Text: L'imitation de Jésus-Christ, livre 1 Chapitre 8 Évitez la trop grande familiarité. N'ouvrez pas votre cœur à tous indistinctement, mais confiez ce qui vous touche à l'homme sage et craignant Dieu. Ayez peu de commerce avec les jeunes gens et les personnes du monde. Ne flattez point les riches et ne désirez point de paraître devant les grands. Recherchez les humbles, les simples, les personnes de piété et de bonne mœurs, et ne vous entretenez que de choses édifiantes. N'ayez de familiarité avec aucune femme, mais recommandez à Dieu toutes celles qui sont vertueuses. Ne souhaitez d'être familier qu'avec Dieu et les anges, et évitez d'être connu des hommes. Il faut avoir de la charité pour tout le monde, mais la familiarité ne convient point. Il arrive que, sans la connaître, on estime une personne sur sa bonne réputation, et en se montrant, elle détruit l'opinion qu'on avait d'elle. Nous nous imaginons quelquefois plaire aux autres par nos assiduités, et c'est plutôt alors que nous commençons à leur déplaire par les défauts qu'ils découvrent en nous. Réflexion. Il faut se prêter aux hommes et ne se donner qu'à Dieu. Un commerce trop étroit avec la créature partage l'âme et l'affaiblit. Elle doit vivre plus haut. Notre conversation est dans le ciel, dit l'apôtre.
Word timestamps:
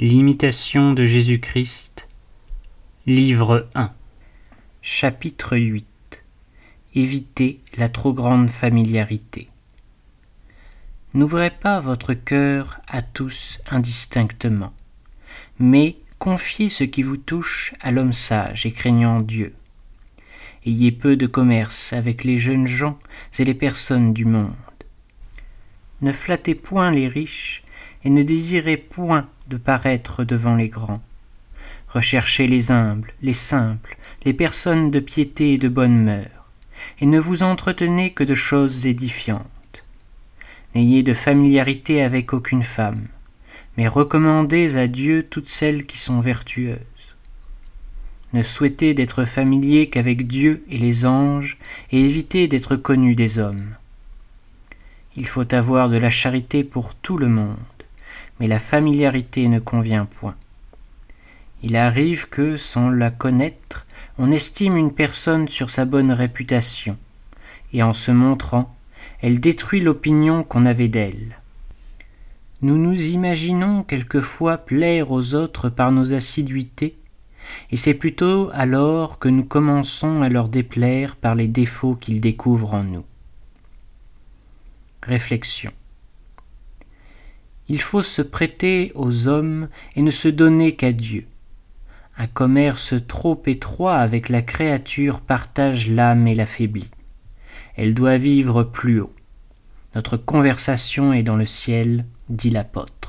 L'imitation 0.00 0.94
de 0.94 1.04
Jésus-Christ, 1.04 2.08
livre 3.06 3.68
1 3.76 3.92
Chapitre 4.80 5.56
8 5.56 5.86
Évitez 6.94 7.60
la 7.76 7.88
trop 7.88 8.12
grande 8.12 8.50
familiarité. 8.50 9.48
N'ouvrez 11.14 11.50
pas 11.50 11.78
votre 11.78 12.14
cœur 12.14 12.80
à 12.88 13.02
tous 13.02 13.60
indistinctement, 13.70 14.72
mais 15.60 15.98
confiez 16.18 16.68
ce 16.68 16.82
qui 16.82 17.02
vous 17.02 17.18
touche 17.18 17.74
à 17.80 17.92
l'homme 17.92 18.14
sage 18.14 18.66
et 18.66 18.72
craignant 18.72 19.20
Dieu. 19.20 19.54
Ayez 20.66 20.90
peu 20.90 21.14
de 21.14 21.28
commerce 21.28 21.92
avec 21.92 22.24
les 22.24 22.38
jeunes 22.38 22.66
gens 22.66 22.98
et 23.38 23.44
les 23.44 23.54
personnes 23.54 24.12
du 24.14 24.24
monde. 24.24 24.54
Ne 26.00 26.10
flattez 26.10 26.56
point 26.56 26.90
les 26.90 27.06
riches 27.06 27.62
et 28.04 28.10
ne 28.10 28.24
désirez 28.24 28.78
point 28.78 29.28
de 29.52 29.58
paraître 29.58 30.24
devant 30.24 30.56
les 30.56 30.70
grands. 30.70 31.02
Recherchez 31.88 32.46
les 32.46 32.72
humbles, 32.72 33.12
les 33.20 33.34
simples, 33.34 33.98
les 34.24 34.32
personnes 34.32 34.90
de 34.90 34.98
piété 34.98 35.52
et 35.52 35.58
de 35.58 35.68
bonne 35.68 36.02
mœurs, 36.02 36.46
et 37.02 37.06
ne 37.06 37.18
vous 37.18 37.42
entretenez 37.42 38.12
que 38.12 38.24
de 38.24 38.34
choses 38.34 38.86
édifiantes. 38.86 39.84
N'ayez 40.74 41.02
de 41.02 41.12
familiarité 41.12 42.02
avec 42.02 42.32
aucune 42.32 42.62
femme, 42.62 43.08
mais 43.76 43.88
recommandez 43.88 44.78
à 44.78 44.86
Dieu 44.86 45.26
toutes 45.28 45.50
celles 45.50 45.84
qui 45.84 45.98
sont 45.98 46.20
vertueuses. 46.20 46.78
Ne 48.32 48.40
souhaitez 48.40 48.94
d'être 48.94 49.26
familier 49.26 49.90
qu'avec 49.90 50.26
Dieu 50.26 50.64
et 50.70 50.78
les 50.78 51.04
anges, 51.04 51.58
et 51.90 52.00
évitez 52.00 52.48
d'être 52.48 52.76
connu 52.76 53.14
des 53.14 53.38
hommes. 53.38 53.74
Il 55.14 55.26
faut 55.26 55.54
avoir 55.54 55.90
de 55.90 55.98
la 55.98 56.08
charité 56.08 56.64
pour 56.64 56.94
tout 56.94 57.18
le 57.18 57.28
monde, 57.28 57.58
mais 58.40 58.46
la 58.46 58.58
familiarité 58.58 59.48
ne 59.48 59.58
convient 59.58 60.06
point. 60.06 60.34
Il 61.62 61.76
arrive 61.76 62.28
que, 62.28 62.56
sans 62.56 62.90
la 62.90 63.10
connaître, 63.10 63.86
on 64.18 64.30
estime 64.30 64.76
une 64.76 64.92
personne 64.92 65.48
sur 65.48 65.70
sa 65.70 65.84
bonne 65.84 66.10
réputation, 66.10 66.96
et 67.72 67.82
en 67.82 67.92
se 67.92 68.10
montrant, 68.10 68.74
elle 69.20 69.40
détruit 69.40 69.80
l'opinion 69.80 70.42
qu'on 70.42 70.66
avait 70.66 70.88
d'elle. 70.88 71.38
Nous 72.60 72.76
nous 72.76 73.00
imaginons 73.00 73.82
quelquefois 73.82 74.58
plaire 74.58 75.10
aux 75.10 75.34
autres 75.34 75.68
par 75.68 75.92
nos 75.92 76.14
assiduités, 76.14 76.96
et 77.70 77.76
c'est 77.76 77.94
plutôt 77.94 78.50
alors 78.52 79.18
que 79.18 79.28
nous 79.28 79.44
commençons 79.44 80.22
à 80.22 80.28
leur 80.28 80.48
déplaire 80.48 81.16
par 81.16 81.34
les 81.34 81.48
défauts 81.48 81.96
qu'ils 81.96 82.20
découvrent 82.20 82.74
en 82.74 82.84
nous. 82.84 83.04
Réflexion. 85.02 85.72
Il 87.72 87.80
faut 87.80 88.02
se 88.02 88.20
prêter 88.20 88.92
aux 88.94 89.28
hommes 89.28 89.70
et 89.96 90.02
ne 90.02 90.10
se 90.10 90.28
donner 90.28 90.76
qu'à 90.76 90.92
Dieu. 90.92 91.24
Un 92.18 92.26
commerce 92.26 92.92
trop 93.08 93.42
étroit 93.46 93.96
avec 93.96 94.28
la 94.28 94.42
créature 94.42 95.22
partage 95.22 95.88
l'âme 95.88 96.26
et 96.26 96.34
l'affaiblit. 96.34 96.90
Elle 97.76 97.94
doit 97.94 98.18
vivre 98.18 98.62
plus 98.62 99.00
haut. 99.00 99.14
Notre 99.94 100.18
conversation 100.18 101.14
est 101.14 101.22
dans 101.22 101.36
le 101.36 101.46
ciel, 101.46 102.04
dit 102.28 102.50
l'apôtre. 102.50 103.01